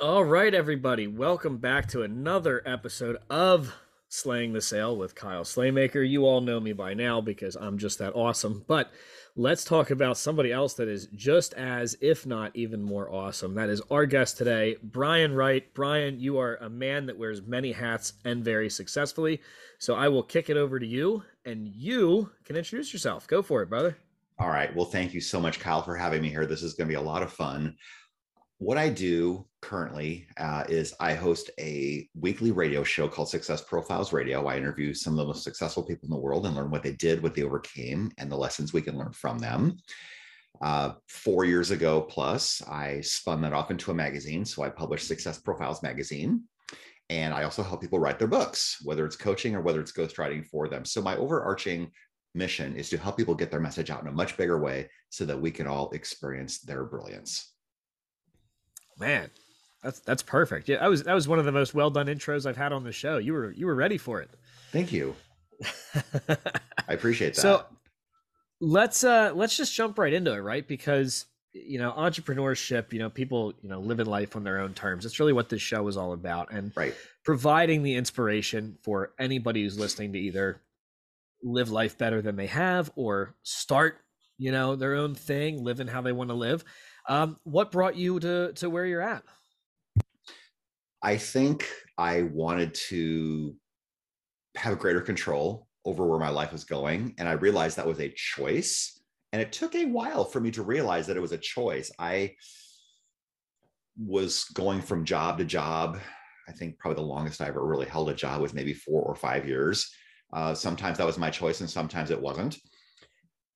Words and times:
All 0.00 0.22
right, 0.22 0.54
everybody, 0.54 1.08
welcome 1.08 1.56
back 1.56 1.88
to 1.88 2.02
another 2.02 2.62
episode 2.64 3.16
of 3.28 3.74
Slaying 4.08 4.52
the 4.52 4.60
Sale 4.60 4.96
with 4.96 5.16
Kyle 5.16 5.42
Slaymaker. 5.42 6.08
You 6.08 6.24
all 6.24 6.40
know 6.40 6.60
me 6.60 6.72
by 6.72 6.94
now 6.94 7.20
because 7.20 7.56
I'm 7.56 7.78
just 7.78 7.98
that 7.98 8.14
awesome. 8.14 8.64
But 8.68 8.92
let's 9.34 9.64
talk 9.64 9.90
about 9.90 10.16
somebody 10.16 10.52
else 10.52 10.74
that 10.74 10.86
is 10.86 11.08
just 11.16 11.52
as, 11.54 11.96
if 12.00 12.26
not 12.26 12.54
even 12.54 12.80
more 12.80 13.10
awesome. 13.10 13.56
That 13.56 13.70
is 13.70 13.82
our 13.90 14.06
guest 14.06 14.38
today, 14.38 14.76
Brian 14.84 15.34
Wright. 15.34 15.64
Brian, 15.74 16.20
you 16.20 16.38
are 16.38 16.58
a 16.58 16.70
man 16.70 17.06
that 17.06 17.18
wears 17.18 17.42
many 17.42 17.72
hats 17.72 18.12
and 18.24 18.44
very 18.44 18.70
successfully. 18.70 19.40
So 19.80 19.96
I 19.96 20.06
will 20.06 20.22
kick 20.22 20.48
it 20.48 20.56
over 20.56 20.78
to 20.78 20.86
you, 20.86 21.24
and 21.44 21.66
you 21.66 22.30
can 22.44 22.54
introduce 22.54 22.92
yourself. 22.92 23.26
Go 23.26 23.42
for 23.42 23.62
it, 23.62 23.68
brother. 23.68 23.98
All 24.38 24.48
right. 24.48 24.72
Well, 24.76 24.86
thank 24.86 25.12
you 25.12 25.20
so 25.20 25.40
much, 25.40 25.58
Kyle, 25.58 25.82
for 25.82 25.96
having 25.96 26.22
me 26.22 26.28
here. 26.28 26.46
This 26.46 26.62
is 26.62 26.74
going 26.74 26.86
to 26.86 26.92
be 26.92 27.00
a 27.00 27.00
lot 27.00 27.24
of 27.24 27.32
fun. 27.32 27.74
What 28.60 28.76
I 28.76 28.88
do 28.88 29.46
currently 29.62 30.26
uh, 30.36 30.64
is 30.68 30.92
I 30.98 31.14
host 31.14 31.48
a 31.60 32.08
weekly 32.18 32.50
radio 32.50 32.82
show 32.82 33.06
called 33.06 33.28
Success 33.28 33.62
Profiles 33.62 34.12
Radio. 34.12 34.46
I 34.46 34.56
interview 34.56 34.94
some 34.94 35.12
of 35.12 35.18
the 35.18 35.26
most 35.26 35.44
successful 35.44 35.84
people 35.84 36.06
in 36.06 36.10
the 36.10 36.20
world 36.20 36.44
and 36.44 36.56
learn 36.56 36.72
what 36.72 36.82
they 36.82 36.94
did, 36.94 37.22
what 37.22 37.36
they 37.36 37.44
overcame, 37.44 38.10
and 38.18 38.30
the 38.30 38.36
lessons 38.36 38.72
we 38.72 38.82
can 38.82 38.98
learn 38.98 39.12
from 39.12 39.38
them. 39.38 39.76
Uh, 40.60 40.94
four 41.06 41.44
years 41.44 41.70
ago 41.70 42.00
plus, 42.00 42.60
I 42.68 43.00
spun 43.00 43.40
that 43.42 43.52
off 43.52 43.70
into 43.70 43.92
a 43.92 43.94
magazine. 43.94 44.44
So 44.44 44.64
I 44.64 44.70
published 44.70 45.06
Success 45.06 45.38
Profiles 45.38 45.80
magazine. 45.80 46.42
And 47.10 47.32
I 47.32 47.44
also 47.44 47.62
help 47.62 47.80
people 47.80 48.00
write 48.00 48.18
their 48.18 48.26
books, 48.26 48.78
whether 48.82 49.06
it's 49.06 49.14
coaching 49.14 49.54
or 49.54 49.60
whether 49.60 49.80
it's 49.80 49.92
ghostwriting 49.92 50.44
for 50.44 50.68
them. 50.68 50.84
So 50.84 51.00
my 51.00 51.16
overarching 51.16 51.92
mission 52.34 52.74
is 52.74 52.90
to 52.90 52.98
help 52.98 53.16
people 53.16 53.36
get 53.36 53.52
their 53.52 53.60
message 53.60 53.88
out 53.88 54.02
in 54.02 54.08
a 54.08 54.12
much 54.12 54.36
bigger 54.36 54.58
way 54.58 54.90
so 55.10 55.24
that 55.26 55.40
we 55.40 55.52
can 55.52 55.68
all 55.68 55.90
experience 55.90 56.58
their 56.58 56.84
brilliance. 56.84 57.54
Man, 58.98 59.30
that's 59.82 60.00
that's 60.00 60.22
perfect. 60.22 60.68
Yeah, 60.68 60.80
that 60.80 60.88
was 60.88 61.04
that 61.04 61.14
was 61.14 61.28
one 61.28 61.38
of 61.38 61.44
the 61.44 61.52
most 61.52 61.74
well 61.74 61.90
done 61.90 62.06
intros 62.06 62.46
I've 62.46 62.56
had 62.56 62.72
on 62.72 62.84
the 62.84 62.92
show. 62.92 63.18
You 63.18 63.32
were 63.32 63.52
you 63.52 63.66
were 63.66 63.74
ready 63.74 63.98
for 63.98 64.20
it. 64.20 64.30
Thank 64.72 64.92
you. 64.92 65.14
I 66.28 66.92
appreciate 66.92 67.34
that. 67.34 67.40
So 67.40 67.64
let's 68.60 69.04
uh 69.04 69.32
let's 69.34 69.56
just 69.56 69.74
jump 69.74 69.98
right 69.98 70.12
into 70.12 70.32
it, 70.32 70.38
right? 70.38 70.66
Because 70.66 71.26
you 71.52 71.78
know, 71.78 71.92
entrepreneurship, 71.92 72.92
you 72.92 72.98
know, 72.98 73.10
people, 73.10 73.54
you 73.62 73.68
know, 73.68 73.80
living 73.80 74.06
life 74.06 74.36
on 74.36 74.44
their 74.44 74.60
own 74.60 74.74
terms. 74.74 75.06
It's 75.06 75.18
really 75.18 75.32
what 75.32 75.48
this 75.48 75.62
show 75.62 75.86
is 75.88 75.96
all 75.96 76.12
about. 76.12 76.52
And 76.52 76.72
right. 76.76 76.94
providing 77.24 77.82
the 77.82 77.94
inspiration 77.94 78.76
for 78.82 79.12
anybody 79.18 79.62
who's 79.62 79.78
listening 79.78 80.12
to 80.12 80.18
either 80.18 80.60
live 81.42 81.70
life 81.70 81.96
better 81.96 82.20
than 82.20 82.36
they 82.36 82.46
have 82.46 82.90
or 82.96 83.34
start, 83.42 83.98
you 84.36 84.52
know, 84.52 84.76
their 84.76 84.94
own 84.94 85.14
thing, 85.14 85.64
living 85.64 85.86
how 85.86 86.02
they 86.02 86.12
want 86.12 86.30
to 86.30 86.34
live. 86.34 86.64
Um, 87.08 87.38
what 87.44 87.72
brought 87.72 87.96
you 87.96 88.20
to 88.20 88.52
to 88.54 88.70
where 88.70 88.86
you're 88.86 89.02
at? 89.02 89.24
I 91.02 91.16
think 91.16 91.68
I 91.96 92.22
wanted 92.22 92.74
to 92.74 93.54
have 94.56 94.78
greater 94.78 95.00
control 95.00 95.68
over 95.84 96.06
where 96.06 96.18
my 96.18 96.28
life 96.28 96.52
was 96.52 96.64
going, 96.64 97.14
and 97.18 97.28
I 97.28 97.32
realized 97.32 97.76
that 97.76 97.86
was 97.86 98.00
a 98.00 98.10
choice. 98.10 99.00
And 99.32 99.40
it 99.40 99.52
took 99.52 99.74
a 99.74 99.84
while 99.86 100.24
for 100.24 100.40
me 100.40 100.50
to 100.52 100.62
realize 100.62 101.06
that 101.06 101.16
it 101.16 101.20
was 101.20 101.32
a 101.32 101.38
choice. 101.38 101.90
I 101.98 102.34
was 103.98 104.44
going 104.54 104.80
from 104.80 105.04
job 105.04 105.38
to 105.38 105.44
job. 105.44 105.98
I 106.48 106.52
think 106.52 106.78
probably 106.78 106.96
the 106.96 107.08
longest 107.08 107.40
I 107.40 107.48
ever 107.48 107.64
really 107.66 107.86
held 107.86 108.08
a 108.08 108.14
job 108.14 108.40
was 108.40 108.54
maybe 108.54 108.72
four 108.72 109.02
or 109.02 109.14
five 109.14 109.46
years. 109.46 109.90
Uh, 110.32 110.54
sometimes 110.54 110.98
that 110.98 111.06
was 111.06 111.18
my 111.18 111.30
choice, 111.30 111.60
and 111.60 111.70
sometimes 111.70 112.10
it 112.10 112.20
wasn't. 112.20 112.58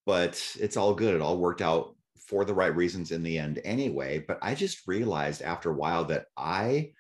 But 0.05 0.43
it's 0.59 0.77
all 0.77 0.95
good. 0.95 1.15
It 1.15 1.21
all 1.21 1.39
worked 1.39 1.63
out 1.63 1.97
for 2.27 2.45
the 2.45 2.55
right 2.55 2.75
reasons 2.75 3.11
in 3.11 3.23
the 3.23 3.39
end 3.39 3.61
anyway. 3.65 4.25
But 4.27 4.39
I 4.43 4.55
just 4.55 4.87
realized 4.87 5.43
after 5.43 5.71
a 5.71 5.75
while 5.75 6.05
that 6.07 6.27
I 6.37 6.93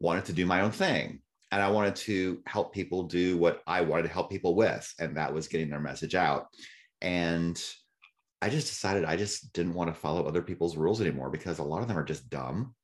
wanted 0.00 0.24
to 0.26 0.32
do 0.32 0.46
my 0.46 0.60
own 0.60 0.70
thing 0.70 1.20
and 1.52 1.62
I 1.62 1.70
wanted 1.70 1.96
to 1.96 2.40
help 2.46 2.74
people 2.74 3.04
do 3.04 3.36
what 3.36 3.62
I 3.66 3.80
wanted 3.80 4.02
to 4.02 4.12
help 4.12 4.30
people 4.30 4.54
with. 4.54 4.92
And 4.98 5.16
that 5.16 5.32
was 5.32 5.48
getting 5.48 5.70
their 5.70 5.80
message 5.80 6.14
out. 6.14 6.48
And 7.00 7.62
I 8.42 8.50
just 8.50 8.66
decided 8.66 9.04
I 9.04 9.16
just 9.16 9.52
didn't 9.52 9.74
want 9.74 9.94
to 9.94 9.98
follow 9.98 10.24
other 10.24 10.42
people's 10.42 10.76
rules 10.76 11.00
anymore 11.00 11.30
because 11.30 11.60
a 11.60 11.64
lot 11.64 11.82
of 11.82 11.88
them 11.88 11.98
are 11.98 12.04
just 12.04 12.28
dumb. 12.28 12.74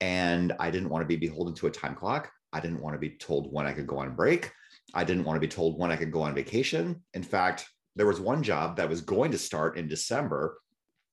And 0.00 0.52
I 0.58 0.70
didn't 0.70 0.90
want 0.90 1.02
to 1.02 1.06
be 1.06 1.16
beholden 1.16 1.54
to 1.54 1.68
a 1.68 1.70
time 1.70 1.94
clock. 1.94 2.30
I 2.52 2.60
didn't 2.60 2.80
want 2.80 2.94
to 2.94 2.98
be 2.98 3.10
told 3.10 3.52
when 3.52 3.66
I 3.66 3.72
could 3.72 3.86
go 3.86 3.98
on 3.98 4.14
break. 4.14 4.50
I 4.92 5.04
didn't 5.04 5.24
want 5.24 5.36
to 5.36 5.40
be 5.40 5.48
told 5.48 5.78
when 5.78 5.90
I 5.90 5.96
could 5.96 6.12
go 6.12 6.22
on 6.22 6.34
vacation. 6.34 7.02
In 7.14 7.22
fact, 7.22 7.66
there 7.96 8.06
was 8.06 8.20
one 8.20 8.42
job 8.42 8.76
that 8.76 8.88
was 8.88 9.00
going 9.00 9.30
to 9.30 9.38
start 9.38 9.78
in 9.78 9.88
December 9.88 10.58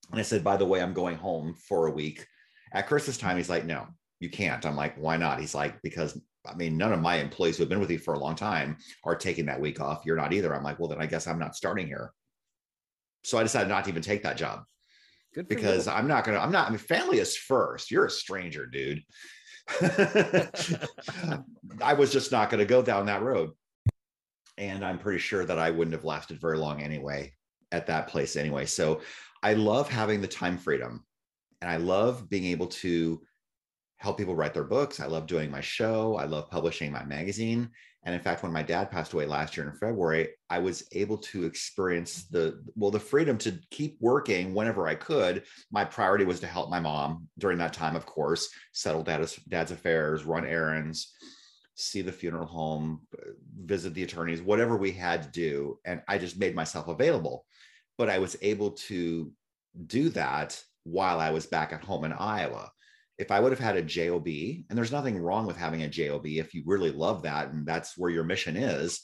and 0.09 0.19
I 0.19 0.23
said, 0.23 0.43
by 0.43 0.57
the 0.57 0.65
way, 0.65 0.81
I'm 0.81 0.93
going 0.93 1.17
home 1.17 1.55
for 1.67 1.87
a 1.87 1.91
week. 1.91 2.25
At 2.73 2.87
Christmas 2.87 3.17
time, 3.17 3.37
he's 3.37 3.49
like, 3.49 3.65
no, 3.65 3.87
you 4.19 4.29
can't. 4.29 4.65
I'm 4.65 4.75
like, 4.75 4.95
why 4.97 5.17
not? 5.17 5.39
He's 5.39 5.55
like, 5.55 5.81
because 5.81 6.19
I 6.45 6.55
mean, 6.55 6.77
none 6.77 6.91
of 6.93 7.01
my 7.01 7.15
employees 7.15 7.57
who 7.57 7.63
have 7.63 7.69
been 7.69 7.79
with 7.79 7.91
you 7.91 7.99
for 7.99 8.13
a 8.13 8.19
long 8.19 8.35
time 8.35 8.77
are 9.03 9.15
taking 9.15 9.45
that 9.45 9.61
week 9.61 9.79
off. 9.79 10.03
You're 10.05 10.15
not 10.15 10.33
either. 10.33 10.55
I'm 10.55 10.63
like, 10.63 10.79
well, 10.79 10.89
then 10.89 11.01
I 11.01 11.05
guess 11.05 11.27
I'm 11.27 11.39
not 11.39 11.55
starting 11.55 11.87
here. 11.87 12.11
So 13.23 13.37
I 13.37 13.43
decided 13.43 13.69
not 13.69 13.83
to 13.83 13.91
even 13.91 14.01
take 14.01 14.23
that 14.23 14.37
job 14.37 14.63
because 15.47 15.85
you. 15.85 15.93
I'm 15.93 16.07
not 16.07 16.23
going 16.23 16.35
to, 16.37 16.43
I'm 16.43 16.51
not, 16.51 16.67
I 16.67 16.69
mean, 16.71 16.79
family 16.79 17.19
is 17.19 17.37
first. 17.37 17.91
You're 17.91 18.05
a 18.05 18.09
stranger, 18.09 18.65
dude. 18.65 19.03
I 21.81 21.93
was 21.95 22.11
just 22.11 22.31
not 22.31 22.49
going 22.49 22.59
to 22.59 22.65
go 22.65 22.81
down 22.81 23.05
that 23.05 23.21
road. 23.21 23.51
And 24.57 24.83
I'm 24.83 24.97
pretty 24.97 25.19
sure 25.19 25.45
that 25.45 25.59
I 25.59 25.69
wouldn't 25.69 25.93
have 25.93 26.05
lasted 26.05 26.41
very 26.41 26.57
long 26.57 26.81
anyway 26.81 27.33
at 27.71 27.87
that 27.87 28.07
place 28.07 28.35
anyway. 28.35 28.65
So 28.65 29.01
I 29.43 29.53
love 29.53 29.89
having 29.89 30.21
the 30.21 30.27
time 30.27 30.57
freedom 30.57 31.03
and 31.61 31.69
I 31.69 31.77
love 31.77 32.29
being 32.29 32.45
able 32.45 32.67
to 32.67 33.21
help 33.97 34.17
people 34.17 34.35
write 34.35 34.53
their 34.53 34.63
books. 34.63 34.99
I 34.99 35.05
love 35.05 35.27
doing 35.27 35.51
my 35.51 35.61
show. 35.61 36.15
I 36.15 36.25
love 36.25 36.49
publishing 36.49 36.91
my 36.91 37.03
magazine. 37.03 37.69
And 38.03 38.15
in 38.15 38.21
fact, 38.21 38.41
when 38.41 38.51
my 38.51 38.63
dad 38.63 38.89
passed 38.89 39.13
away 39.13 39.27
last 39.27 39.55
year 39.55 39.67
in 39.67 39.73
February, 39.73 40.29
I 40.49 40.57
was 40.57 40.87
able 40.91 41.19
to 41.19 41.45
experience 41.45 42.23
the 42.23 42.63
well, 42.75 42.89
the 42.89 42.99
freedom 42.99 43.37
to 43.39 43.59
keep 43.69 43.97
working 43.99 44.55
whenever 44.55 44.87
I 44.87 44.95
could. 44.95 45.43
My 45.71 45.85
priority 45.85 46.25
was 46.25 46.39
to 46.39 46.47
help 46.47 46.71
my 46.71 46.79
mom 46.79 47.27
during 47.37 47.59
that 47.59 47.73
time, 47.73 47.95
of 47.95 48.07
course, 48.07 48.49
settle 48.73 49.03
dad's, 49.03 49.35
dad's 49.47 49.71
affairs, 49.71 50.23
run 50.23 50.45
errands, 50.45 51.13
see 51.75 52.01
the 52.01 52.11
funeral 52.11 52.47
home, 52.47 53.01
visit 53.55 53.93
the 53.93 54.03
attorneys, 54.03 54.41
whatever 54.41 54.77
we 54.77 54.91
had 54.91 55.21
to 55.21 55.29
do. 55.29 55.77
And 55.85 56.01
I 56.07 56.17
just 56.17 56.39
made 56.39 56.55
myself 56.55 56.87
available 56.87 57.45
but 58.01 58.09
I 58.09 58.17
was 58.17 58.35
able 58.41 58.71
to 58.71 59.31
do 59.85 60.09
that 60.09 60.59
while 60.85 61.19
I 61.19 61.29
was 61.29 61.45
back 61.45 61.71
at 61.71 61.83
home 61.83 62.03
in 62.03 62.11
Iowa. 62.11 62.71
If 63.19 63.29
I 63.29 63.39
would 63.39 63.51
have 63.51 63.59
had 63.59 63.77
a 63.77 63.83
JOB, 63.83 64.25
and 64.25 64.65
there's 64.71 64.91
nothing 64.91 65.19
wrong 65.19 65.45
with 65.45 65.55
having 65.55 65.83
a 65.83 65.87
JOB 65.87 66.25
if 66.25 66.55
you 66.55 66.63
really 66.65 66.89
love 66.89 67.21
that 67.21 67.49
and 67.49 67.63
that's 67.63 67.95
where 67.95 68.09
your 68.09 68.23
mission 68.23 68.57
is, 68.57 69.01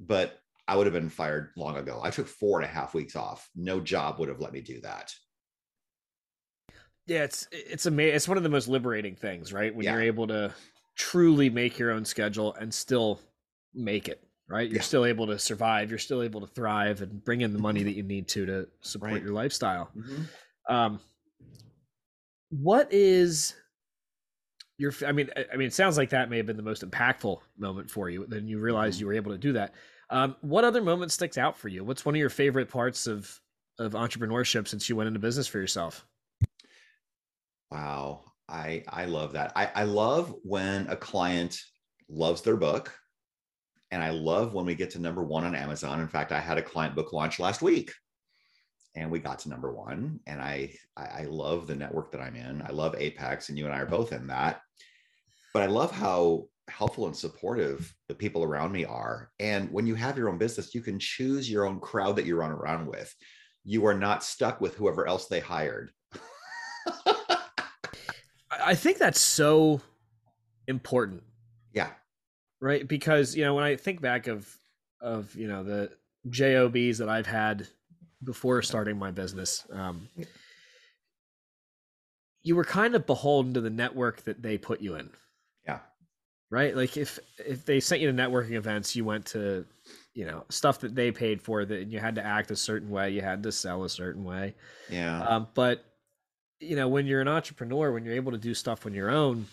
but 0.00 0.38
I 0.66 0.74
would 0.74 0.86
have 0.86 0.94
been 0.94 1.10
fired 1.10 1.50
long 1.54 1.76
ago. 1.76 2.00
I 2.02 2.08
took 2.08 2.26
four 2.26 2.58
and 2.58 2.64
a 2.64 2.72
half 2.72 2.94
weeks 2.94 3.14
off. 3.14 3.46
No 3.54 3.78
job 3.78 4.18
would 4.18 4.30
have 4.30 4.40
let 4.40 4.54
me 4.54 4.62
do 4.62 4.80
that. 4.80 5.12
Yeah, 7.06 7.24
it's 7.24 7.46
it's 7.52 7.84
amazing. 7.84 8.16
It's 8.16 8.26
one 8.26 8.38
of 8.38 8.42
the 8.42 8.48
most 8.48 8.68
liberating 8.68 9.16
things, 9.16 9.52
right? 9.52 9.74
When 9.74 9.84
yeah. 9.84 9.92
you're 9.92 10.02
able 10.04 10.28
to 10.28 10.54
truly 10.96 11.50
make 11.50 11.78
your 11.78 11.90
own 11.90 12.06
schedule 12.06 12.54
and 12.54 12.72
still 12.72 13.20
make 13.74 14.08
it 14.08 14.26
right? 14.48 14.68
You're 14.68 14.76
yeah. 14.76 14.82
still 14.82 15.04
able 15.04 15.26
to 15.28 15.38
survive. 15.38 15.90
You're 15.90 15.98
still 15.98 16.22
able 16.22 16.40
to 16.40 16.46
thrive 16.46 17.02
and 17.02 17.24
bring 17.24 17.40
in 17.40 17.52
the 17.52 17.58
money 17.58 17.82
that 17.82 17.94
you 17.94 18.02
need 18.02 18.28
to 18.28 18.46
to 18.46 18.68
support 18.80 19.12
right. 19.12 19.22
your 19.22 19.32
lifestyle. 19.32 19.90
Mm-hmm. 19.96 20.74
Um, 20.74 21.00
what 22.50 22.92
is 22.92 23.54
your? 24.78 24.92
I 25.06 25.12
mean, 25.12 25.30
I 25.52 25.56
mean, 25.56 25.66
it 25.66 25.74
sounds 25.74 25.96
like 25.96 26.10
that 26.10 26.30
may 26.30 26.36
have 26.36 26.46
been 26.46 26.56
the 26.56 26.62
most 26.62 26.88
impactful 26.88 27.38
moment 27.58 27.90
for 27.90 28.10
you. 28.10 28.26
Then 28.28 28.46
you 28.46 28.58
realized 28.58 28.96
mm-hmm. 28.96 29.00
you 29.02 29.06
were 29.06 29.14
able 29.14 29.32
to 29.32 29.38
do 29.38 29.52
that. 29.54 29.74
Um, 30.10 30.36
what 30.42 30.64
other 30.64 30.82
moment 30.82 31.12
sticks 31.12 31.38
out 31.38 31.56
for 31.56 31.68
you? 31.68 31.82
What's 31.82 32.04
one 32.04 32.14
of 32.14 32.18
your 32.18 32.30
favorite 32.30 32.68
parts 32.68 33.06
of 33.06 33.40
of 33.78 33.92
entrepreneurship 33.92 34.68
since 34.68 34.88
you 34.88 34.96
went 34.96 35.08
into 35.08 35.20
business 35.20 35.46
for 35.46 35.58
yourself? 35.58 36.06
Wow, 37.70 38.24
I 38.48 38.84
I 38.88 39.06
love 39.06 39.32
that. 39.32 39.52
I 39.56 39.70
I 39.74 39.84
love 39.84 40.34
when 40.42 40.86
a 40.88 40.96
client 40.96 41.60
loves 42.08 42.42
their 42.42 42.56
book 42.56 42.94
and 43.90 44.02
I 44.02 44.10
love 44.10 44.54
when 44.54 44.66
we 44.66 44.74
get 44.74 44.90
to 44.90 44.98
number 44.98 45.22
one 45.22 45.44
on 45.44 45.54
Amazon. 45.54 46.00
In 46.00 46.08
fact, 46.08 46.32
I 46.32 46.40
had 46.40 46.58
a 46.58 46.62
client 46.62 46.94
book 46.94 47.12
launch 47.12 47.38
last 47.38 47.62
week. 47.62 47.92
and 48.96 49.10
we 49.10 49.18
got 49.18 49.40
to 49.40 49.48
number 49.48 49.72
one. 49.72 50.20
And 50.26 50.40
I, 50.40 50.74
I 50.96 51.24
love 51.24 51.66
the 51.66 51.74
network 51.74 52.12
that 52.12 52.20
I'm 52.20 52.36
in. 52.36 52.62
I 52.62 52.70
love 52.70 52.94
Apex, 52.96 53.48
and 53.48 53.58
you 53.58 53.64
and 53.64 53.74
I 53.74 53.80
are 53.80 53.86
both 53.86 54.12
in 54.12 54.28
that. 54.28 54.60
But 55.52 55.62
I 55.62 55.66
love 55.66 55.90
how 55.90 56.46
helpful 56.68 57.06
and 57.06 57.16
supportive 57.16 57.92
the 58.08 58.14
people 58.14 58.42
around 58.42 58.72
me 58.72 58.84
are. 58.84 59.30
And 59.38 59.70
when 59.70 59.86
you 59.86 59.94
have 59.96 60.16
your 60.16 60.28
own 60.28 60.38
business, 60.38 60.74
you 60.74 60.80
can 60.80 60.98
choose 60.98 61.50
your 61.50 61.66
own 61.66 61.80
crowd 61.80 62.16
that 62.16 62.24
you 62.24 62.36
run 62.36 62.50
around 62.50 62.86
with. 62.86 63.14
You 63.64 63.84
are 63.86 63.94
not 63.94 64.22
stuck 64.24 64.60
with 64.60 64.74
whoever 64.76 65.06
else 65.06 65.26
they 65.26 65.40
hired. 65.40 65.90
I 68.50 68.74
think 68.74 68.98
that's 68.98 69.20
so 69.20 69.80
important. 70.68 71.22
Yeah. 71.72 71.90
Right. 72.60 72.86
Because, 72.86 73.36
you 73.36 73.44
know, 73.44 73.54
when 73.54 73.64
I 73.64 73.76
think 73.76 74.00
back 74.00 74.26
of, 74.26 74.48
of, 75.00 75.34
you 75.34 75.48
know, 75.48 75.62
the 75.62 75.90
JOBs 76.30 76.98
that 76.98 77.08
I've 77.08 77.26
had 77.26 77.66
before 78.22 78.62
starting 78.62 78.98
my 78.98 79.10
business, 79.10 79.66
um, 79.72 80.08
you 82.42 82.56
were 82.56 82.64
kind 82.64 82.94
of 82.94 83.06
beholden 83.06 83.54
to 83.54 83.60
the 83.60 83.70
network 83.70 84.22
that 84.24 84.42
they 84.42 84.56
put 84.56 84.80
you 84.80 84.94
in. 84.94 85.10
Yeah. 85.66 85.80
Right. 86.50 86.74
Like 86.76 86.96
if, 86.96 87.18
if 87.38 87.64
they 87.64 87.80
sent 87.80 88.00
you 88.00 88.10
to 88.10 88.16
networking 88.16 88.52
events, 88.52 88.96
you 88.96 89.04
went 89.04 89.26
to, 89.26 89.66
you 90.14 90.24
know, 90.24 90.44
stuff 90.48 90.80
that 90.80 90.94
they 90.94 91.10
paid 91.10 91.42
for 91.42 91.64
that 91.64 91.88
you 91.88 91.98
had 91.98 92.14
to 92.14 92.24
act 92.24 92.50
a 92.50 92.56
certain 92.56 92.88
way, 92.88 93.10
you 93.10 93.20
had 93.20 93.42
to 93.42 93.52
sell 93.52 93.84
a 93.84 93.88
certain 93.90 94.24
way. 94.24 94.54
Yeah. 94.88 95.22
Um, 95.22 95.48
but 95.54 95.84
you 96.60 96.76
know, 96.76 96.88
when 96.88 97.06
you're 97.06 97.20
an 97.20 97.28
entrepreneur, 97.28 97.92
when 97.92 98.04
you're 98.04 98.14
able 98.14 98.32
to 98.32 98.38
do 98.38 98.54
stuff 98.54 98.86
on 98.86 98.94
your 98.94 99.10
own, 99.10 99.46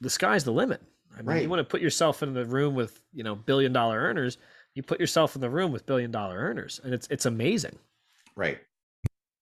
the 0.00 0.10
sky's 0.10 0.44
the 0.44 0.52
limit. 0.52 0.82
I 1.14 1.18
mean, 1.18 1.26
right. 1.26 1.42
you 1.42 1.48
want 1.48 1.60
to 1.60 1.64
put 1.64 1.80
yourself 1.80 2.22
in 2.22 2.34
the 2.34 2.44
room 2.44 2.74
with, 2.74 3.00
you 3.12 3.22
know, 3.22 3.34
billion 3.34 3.72
dollar 3.72 3.98
earners, 3.98 4.38
you 4.74 4.82
put 4.82 5.00
yourself 5.00 5.34
in 5.34 5.40
the 5.40 5.50
room 5.50 5.72
with 5.72 5.86
billion 5.86 6.10
dollar 6.10 6.36
earners 6.38 6.80
and 6.82 6.94
it's 6.94 7.06
it's 7.10 7.26
amazing. 7.26 7.78
Right. 8.36 8.58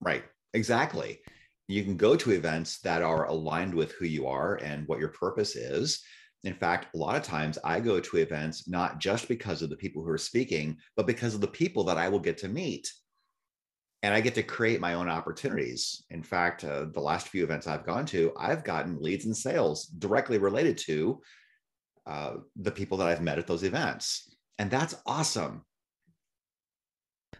Right. 0.01 0.23
Exactly. 0.53 1.19
You 1.67 1.83
can 1.83 1.95
go 1.95 2.15
to 2.17 2.31
events 2.31 2.79
that 2.81 3.01
are 3.01 3.27
aligned 3.27 3.73
with 3.73 3.93
who 3.93 4.05
you 4.05 4.27
are 4.27 4.55
and 4.55 4.87
what 4.87 4.99
your 4.99 5.09
purpose 5.09 5.55
is. 5.55 6.03
In 6.43 6.53
fact, 6.53 6.93
a 6.93 6.97
lot 6.97 7.15
of 7.15 7.23
times 7.23 7.57
I 7.63 7.79
go 7.79 7.99
to 7.99 8.17
events 8.17 8.67
not 8.67 8.99
just 8.99 9.27
because 9.27 9.61
of 9.61 9.69
the 9.69 9.77
people 9.77 10.03
who 10.03 10.09
are 10.09 10.17
speaking, 10.17 10.77
but 10.97 11.07
because 11.07 11.35
of 11.35 11.41
the 11.41 11.47
people 11.47 11.83
that 11.85 11.97
I 11.97 12.09
will 12.09 12.19
get 12.19 12.37
to 12.39 12.49
meet 12.49 12.91
and 14.03 14.13
I 14.13 14.21
get 14.21 14.33
to 14.35 14.43
create 14.43 14.81
my 14.81 14.95
own 14.95 15.07
opportunities. 15.07 16.03
In 16.09 16.23
fact, 16.23 16.63
uh, 16.63 16.85
the 16.91 16.99
last 16.99 17.27
few 17.27 17.43
events 17.43 17.67
I've 17.67 17.85
gone 17.85 18.05
to, 18.07 18.33
I've 18.37 18.63
gotten 18.63 19.01
leads 19.01 19.25
and 19.25 19.37
sales 19.37 19.85
directly 19.85 20.39
related 20.39 20.77
to 20.79 21.21
uh, 22.05 22.35
the 22.55 22.71
people 22.71 22.97
that 22.97 23.07
I've 23.07 23.21
met 23.21 23.37
at 23.37 23.47
those 23.47 23.63
events, 23.63 24.35
and 24.59 24.69
that's 24.69 24.95
awesome. 25.05 25.65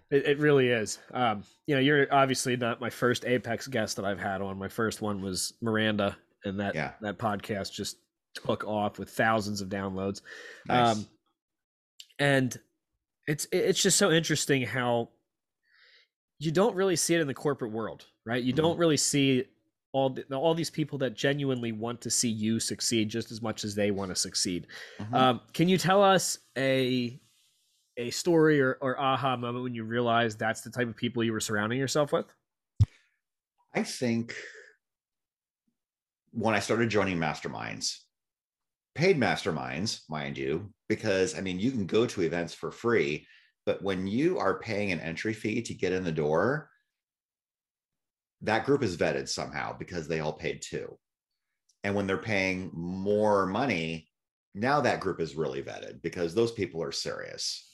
It, 0.10 0.26
it 0.26 0.40
really 0.40 0.70
is. 0.70 1.00
Um, 1.14 1.44
you 1.68 1.76
know, 1.76 1.82
you're 1.82 2.14
obviously 2.14 2.58
not 2.58 2.82
my 2.82 2.90
first 2.90 3.26
Apex 3.26 3.68
guest 3.68 3.96
that 3.96 4.06
I've 4.06 4.20
had 4.20 4.42
on. 4.42 4.58
My 4.58 4.68
first 4.68 5.02
one 5.02 5.22
was 5.22 5.54
Miranda, 5.62 6.18
and 6.44 6.60
that 6.60 6.76
yeah. 6.76 6.92
that 7.02 7.18
podcast 7.18 7.72
just 7.72 7.98
took 8.36 8.66
off 8.66 9.00
with 9.00 9.10
thousands 9.10 9.62
of 9.62 9.70
downloads. 9.70 10.22
Nice. 10.68 10.98
Um, 10.98 11.08
and 12.20 12.60
it's 13.28 13.48
it's 13.52 13.82
just 13.82 13.98
so 13.98 14.12
interesting 14.12 14.64
how 14.64 15.10
you 16.40 16.52
don't 16.52 16.76
really 16.76 16.96
see 16.96 17.16
it 17.16 17.22
in 17.22 17.28
the 17.28 17.34
corporate 17.34 17.72
world, 17.72 18.06
right? 18.26 18.44
You 18.44 18.54
mm-hmm. 18.54 18.64
don't 18.64 18.78
really 18.78 18.98
see 18.98 19.46
all 19.94 20.10
the, 20.10 20.24
all 20.36 20.54
these 20.54 20.70
people 20.70 20.98
that 21.00 21.16
genuinely 21.16 21.72
want 21.72 22.02
to 22.02 22.10
see 22.10 22.30
you 22.30 22.60
succeed 22.60 23.10
just 23.10 23.32
as 23.32 23.42
much 23.42 23.64
as 23.64 23.76
they 23.76 23.92
want 23.92 24.10
to 24.10 24.16
succeed. 24.16 24.68
Mm-hmm. 25.00 25.16
Um, 25.16 25.42
can 25.54 25.68
you 25.68 25.78
tell 25.78 26.04
us 26.04 26.40
a 26.58 27.20
a 27.98 28.10
story 28.10 28.62
or, 28.62 28.78
or 28.82 29.00
aha 29.00 29.36
moment 29.36 29.64
when 29.64 29.76
you 29.76 29.84
realized 29.84 30.40
that's 30.40 30.62
the 30.62 30.70
type 30.70 30.88
of 30.88 30.96
people 30.96 31.24
you 31.24 31.34
were 31.34 31.42
surrounding 31.42 31.78
yourself 31.78 32.14
with? 32.14 32.26
I 33.74 33.84
think 33.84 34.36
when 36.32 36.56
I 36.56 36.60
started 36.60 36.90
joining 36.90 37.18
masterminds, 37.18 37.98
paid 38.96 39.20
masterminds, 39.20 40.02
mind 40.10 40.38
you, 40.38 40.72
because 40.88 41.38
I 41.38 41.42
mean, 41.42 41.60
you 41.60 41.72
can 41.72 41.86
go 41.86 42.06
to 42.06 42.22
events 42.22 42.54
for 42.54 42.72
free 42.72 43.28
but 43.66 43.82
when 43.84 44.08
you 44.08 44.40
are 44.40 44.60
paying 44.60 44.92
an 44.92 45.00
entry 45.00 45.34
fee 45.34 45.62
to 45.62 45.74
get 45.74 45.94
in 45.94 46.04
the 46.04 46.12
door, 46.12 46.70
that 48.42 48.66
group 48.66 48.84
is 48.84 48.98
vetted 48.98 49.28
somehow 49.28 49.76
because 49.78 50.08
they 50.08 50.20
all 50.20 50.34
paid 50.34 50.62
too. 50.62 50.98
And 51.84 51.96
when 51.96 52.08
they're 52.08 52.18
paying 52.18 52.70
more 52.74 53.46
money, 53.46 54.08
now 54.54 54.82
that 54.82 55.00
group 55.00 55.20
is 55.20 55.36
really 55.36 55.62
vetted 55.62 56.02
because 56.02 56.34
those 56.34 56.52
people 56.52 56.82
are 56.84 56.92
serious. 56.92 57.68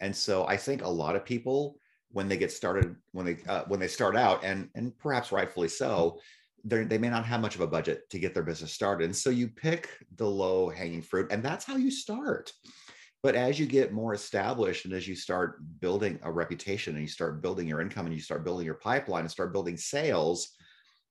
And 0.00 0.14
so 0.14 0.46
I 0.46 0.56
think 0.56 0.82
a 0.82 0.88
lot 0.88 1.16
of 1.16 1.24
people, 1.24 1.76
when 2.10 2.28
they 2.28 2.36
get 2.36 2.52
started, 2.52 2.96
when 3.12 3.24
they 3.24 3.38
uh, 3.48 3.64
when 3.68 3.80
they 3.80 3.88
start 3.88 4.16
out, 4.16 4.44
and 4.44 4.68
and 4.74 4.96
perhaps 4.98 5.32
rightfully 5.32 5.68
so, 5.68 6.18
they 6.64 6.98
may 6.98 7.08
not 7.08 7.24
have 7.24 7.40
much 7.40 7.54
of 7.54 7.60
a 7.60 7.66
budget 7.66 8.08
to 8.10 8.18
get 8.18 8.34
their 8.34 8.42
business 8.42 8.72
started. 8.72 9.06
And 9.06 9.16
so 9.16 9.30
you 9.30 9.48
pick 9.48 9.88
the 10.16 10.28
low 10.28 10.68
hanging 10.68 11.02
fruit, 11.02 11.32
and 11.32 11.42
that's 11.42 11.64
how 11.64 11.76
you 11.76 11.90
start. 11.90 12.52
But 13.22 13.36
as 13.36 13.58
you 13.58 13.66
get 13.66 13.92
more 13.92 14.14
established 14.14 14.84
and 14.84 14.92
as 14.92 15.06
you 15.06 15.14
start 15.14 15.60
building 15.80 16.18
a 16.22 16.32
reputation 16.32 16.94
and 16.94 17.02
you 17.02 17.08
start 17.08 17.40
building 17.40 17.68
your 17.68 17.80
income 17.80 18.06
and 18.06 18.14
you 18.14 18.20
start 18.20 18.44
building 18.44 18.66
your 18.66 18.74
pipeline 18.74 19.22
and 19.22 19.30
start 19.30 19.52
building 19.52 19.76
sales, 19.76 20.48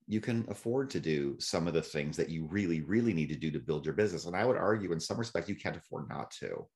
you 0.07 0.19
can 0.19 0.45
afford 0.49 0.89
to 0.89 0.99
do 0.99 1.37
some 1.39 1.67
of 1.67 1.73
the 1.73 1.81
things 1.81 2.17
that 2.17 2.29
you 2.29 2.45
really, 2.47 2.81
really 2.81 3.13
need 3.13 3.29
to 3.29 3.37
do 3.37 3.49
to 3.49 3.59
build 3.59 3.85
your 3.85 3.93
business. 3.93 4.25
And 4.25 4.35
I 4.35 4.45
would 4.45 4.57
argue, 4.57 4.91
in 4.91 4.99
some 4.99 5.17
respect, 5.17 5.47
you 5.47 5.55
can't 5.55 5.77
afford 5.77 6.09
not 6.09 6.31
to. 6.41 6.67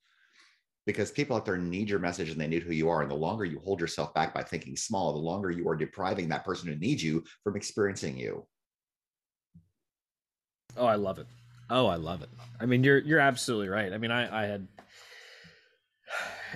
Because 0.85 1.11
people 1.11 1.35
out 1.35 1.45
there 1.45 1.57
need 1.57 1.89
your 1.89 1.99
message 1.99 2.29
and 2.29 2.39
they 2.39 2.47
need 2.47 2.63
who 2.63 2.71
you 2.71 2.87
are. 2.89 3.01
And 3.01 3.11
the 3.11 3.15
longer 3.15 3.43
you 3.43 3.59
hold 3.59 3.81
yourself 3.81 4.13
back 4.13 4.33
by 4.33 4.43
thinking 4.43 4.77
small, 4.77 5.11
the 5.11 5.19
longer 5.19 5.51
you 5.51 5.67
are 5.67 5.75
depriving 5.75 6.29
that 6.29 6.45
person 6.45 6.69
who 6.69 6.75
needs 6.77 7.03
you 7.03 7.25
from 7.43 7.57
experiencing 7.57 8.17
you. 8.17 8.45
Oh, 10.77 10.85
I 10.85 10.95
love 10.95 11.19
it. 11.19 11.27
Oh, 11.69 11.87
I 11.87 11.95
love 11.95 12.21
it. 12.21 12.29
I 12.61 12.67
mean, 12.67 12.83
you're 12.83 12.99
you're 12.99 13.19
absolutely 13.19 13.69
right. 13.69 13.91
I 13.91 13.97
mean, 13.97 14.11
I, 14.11 14.43
I 14.43 14.45
had 14.45 14.67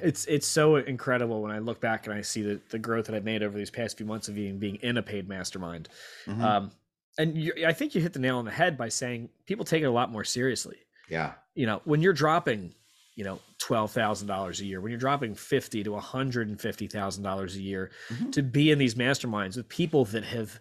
it's 0.02 0.26
it's 0.26 0.48
so 0.48 0.78
incredible 0.78 1.42
when 1.42 1.52
I 1.52 1.60
look 1.60 1.80
back 1.80 2.08
and 2.08 2.16
I 2.16 2.22
see 2.22 2.42
the, 2.42 2.60
the 2.70 2.80
growth 2.80 3.06
that 3.06 3.16
I've 3.16 3.24
made 3.24 3.44
over 3.44 3.58
these 3.58 3.72
past 3.72 3.98
few 3.98 4.06
months 4.06 4.28
of 4.28 4.36
being 4.36 4.58
being 4.60 4.76
in 4.78 4.98
a 4.98 5.04
paid 5.04 5.28
mastermind. 5.28 5.90
Mm-hmm. 6.26 6.44
Um, 6.44 6.72
and 7.18 7.38
you, 7.38 7.54
I 7.68 7.74
think 7.74 7.96
you 7.96 8.02
hit 8.02 8.14
the 8.14 8.20
nail 8.20 8.38
on 8.38 8.46
the 8.46 8.52
head 8.52 8.78
by 8.78 8.90
saying 8.90 9.30
people 9.46 9.66
take 9.66 9.84
it 9.84 9.88
a 9.88 9.92
lot 9.92 10.12
more 10.12 10.24
seriously. 10.24 10.78
Yeah. 11.10 11.34
You 11.56 11.66
know, 11.66 11.82
when 11.84 12.02
you're 12.02 12.14
dropping, 12.14 12.74
you 13.16 13.24
know, 13.26 13.40
twelve 13.58 13.92
thousand 13.92 14.28
dollars 14.28 14.62
a 14.62 14.66
year, 14.66 14.80
when 14.80 14.92
you're 14.92 15.00
dropping 15.00 15.36
fifty 15.36 15.84
to 15.84 15.92
one 15.92 16.02
hundred 16.02 16.48
and 16.48 16.62
fifty 16.62 16.88
thousand 16.88 17.24
dollars 17.24 17.56
a 17.56 17.62
year 17.62 17.92
mm-hmm. 18.10 18.30
to 18.30 18.44
be 18.44 18.72
in 18.72 18.78
these 18.78 18.96
masterminds 18.96 19.58
with 19.58 19.68
people 19.68 20.06
that 20.06 20.24
have 20.24 20.60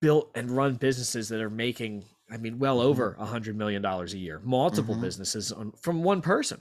built 0.00 0.30
and 0.34 0.50
run 0.50 0.74
businesses 0.74 1.28
that 1.28 1.40
are 1.40 1.50
making, 1.50 2.04
I 2.30 2.36
mean, 2.36 2.58
well 2.58 2.78
mm-hmm. 2.78 2.88
over 2.88 3.16
a 3.18 3.26
hundred 3.26 3.56
million 3.56 3.82
dollars 3.82 4.14
a 4.14 4.18
year, 4.18 4.40
multiple 4.42 4.94
mm-hmm. 4.94 5.04
businesses 5.04 5.52
on, 5.52 5.72
from 5.72 6.02
one 6.02 6.22
person. 6.22 6.60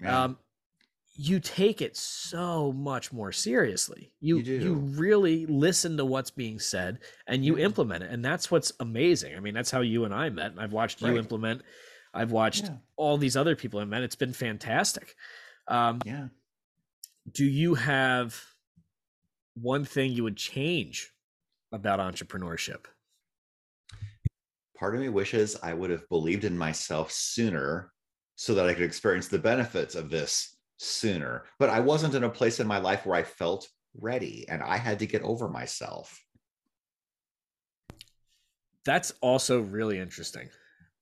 Yeah. 0.00 0.24
Um, 0.24 0.38
you 1.22 1.38
take 1.38 1.82
it 1.82 1.96
so 1.96 2.72
much 2.72 3.12
more 3.12 3.30
seriously. 3.30 4.12
You 4.20 4.38
you, 4.38 4.54
you, 4.58 4.74
really 4.74 5.44
listen 5.46 5.96
to 5.98 6.04
what's 6.04 6.30
being 6.30 6.58
said 6.58 7.00
and 7.26 7.44
you 7.44 7.58
implement 7.58 8.04
it. 8.04 8.10
And 8.10 8.24
that's 8.24 8.50
what's 8.50 8.72
amazing. 8.80 9.36
I 9.36 9.40
mean, 9.40 9.52
that's 9.52 9.70
how 9.70 9.82
you 9.82 10.04
and 10.04 10.14
I 10.14 10.30
met. 10.30 10.52
And 10.52 10.60
I've 10.60 10.72
watched 10.72 11.02
right. 11.02 11.12
you 11.12 11.18
implement. 11.18 11.62
I've 12.14 12.32
watched 12.32 12.64
yeah. 12.64 12.76
all 12.96 13.18
these 13.18 13.36
other 13.36 13.54
people 13.54 13.80
I 13.80 13.84
met. 13.84 14.02
It's 14.02 14.16
been 14.16 14.32
fantastic. 14.32 15.14
Um, 15.68 16.00
yeah. 16.06 16.28
Do 17.30 17.44
you 17.44 17.74
have 17.74 18.42
one 19.54 19.84
thing 19.84 20.12
you 20.12 20.24
would 20.24 20.36
change 20.36 21.12
about 21.70 22.00
entrepreneurship? 22.00 22.86
Part 24.78 24.94
of 24.94 25.02
me 25.02 25.10
wishes 25.10 25.56
I 25.62 25.74
would 25.74 25.90
have 25.90 26.08
believed 26.08 26.44
in 26.44 26.56
myself 26.56 27.12
sooner 27.12 27.92
so 28.40 28.54
that 28.54 28.66
I 28.66 28.72
could 28.72 28.84
experience 28.84 29.28
the 29.28 29.38
benefits 29.38 29.94
of 29.94 30.08
this 30.08 30.56
sooner. 30.78 31.44
But 31.58 31.68
I 31.68 31.80
wasn't 31.80 32.14
in 32.14 32.24
a 32.24 32.30
place 32.30 32.58
in 32.58 32.66
my 32.66 32.78
life 32.78 33.04
where 33.04 33.18
I 33.18 33.22
felt 33.22 33.68
ready 33.94 34.46
and 34.48 34.62
I 34.62 34.78
had 34.78 35.00
to 35.00 35.06
get 35.06 35.20
over 35.20 35.46
myself. 35.46 36.24
That's 38.86 39.12
also 39.20 39.60
really 39.60 39.98
interesting. 39.98 40.48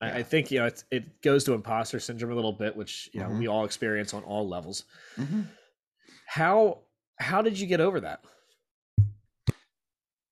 Yeah. 0.03 0.17
I, 0.17 0.25
think 0.25 0.51
you 0.51 0.59
know 0.59 0.71
it 0.91 1.23
goes 1.23 1.45
to 1.45 1.53
imposter 1.53 2.01
syndrome 2.01 2.33
a 2.33 2.35
little 2.35 2.53
bit, 2.53 2.75
which 2.75 3.09
you 3.13 3.21
know 3.21 3.27
mm-hmm. 3.27 3.39
we 3.39 3.47
all 3.47 3.65
experience 3.65 4.15
on 4.15 4.25
all 4.25 4.49
levels. 4.49 4.83
Mm-hmm. 5.17 5.43
How 6.27 6.81
how 7.21 7.41
did 7.41 7.57
you 7.57 7.69
get 7.69 7.81
over 7.81 8.01
that? 8.01 8.25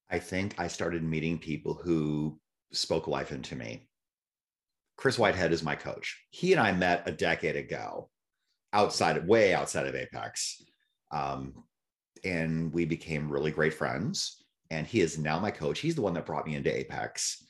I 0.09 0.19
think 0.19 0.55
I 0.57 0.67
started 0.67 1.03
meeting 1.03 1.39
people 1.39 1.73
who 1.73 2.37
spoke 2.73 3.07
life 3.07 3.31
into 3.31 3.55
me. 3.55 3.87
Chris 4.97 5.17
Whitehead 5.17 5.53
is 5.53 5.63
my 5.63 5.75
coach. 5.75 6.21
He 6.31 6.51
and 6.51 6.59
I 6.61 6.71
met 6.71 7.03
a 7.07 7.11
decade 7.11 7.55
ago 7.55 8.09
outside 8.73 9.27
way 9.27 9.53
outside 9.53 9.87
of 9.87 9.95
Apex. 9.95 10.61
Um, 11.11 11.63
and 12.23 12.73
we 12.73 12.85
became 12.85 13.31
really 13.31 13.51
great 13.51 13.73
friends. 13.73 14.43
And 14.69 14.85
he 14.85 14.99
is 15.01 15.17
now 15.17 15.39
my 15.39 15.51
coach. 15.51 15.79
He's 15.79 15.95
the 15.95 16.01
one 16.01 16.13
that 16.15 16.25
brought 16.25 16.45
me 16.47 16.55
into 16.55 16.75
Apex. 16.75 17.43